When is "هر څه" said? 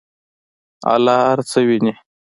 1.27-1.59